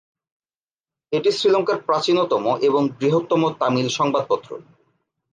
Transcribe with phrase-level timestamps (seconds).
[1.11, 4.49] এটি শ্রীলঙ্কার প্রাচীনতম এবং বৃহত্তম তামিল সংবাদপত্র।